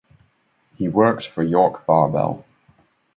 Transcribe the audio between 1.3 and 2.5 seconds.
York Barbell.